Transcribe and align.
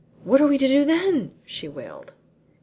"What 0.23 0.41
are 0.41 0.47
we 0.47 0.57
to 0.57 0.67
do 0.67 0.83
then?" 0.83 1.29
she 1.45 1.67
wailed. 1.67 2.13